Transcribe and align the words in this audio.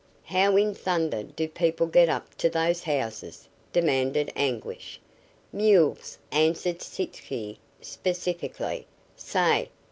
"How 0.23 0.57
in 0.57 0.73
thunder 0.73 1.21
do 1.21 1.47
people 1.47 1.85
get 1.85 2.09
up 2.09 2.33
to 2.37 2.49
those 2.49 2.81
houses?" 2.81 3.47
demanded 3.71 4.33
Anguish. 4.35 4.99
"Mules," 5.53 6.17
answered 6.31 6.79
Sitzky, 6.81 7.59
specifically. 7.81 8.87
"Say! 9.15 9.69